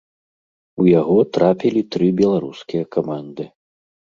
[0.83, 3.43] У яго трапілі тры беларускія каманды.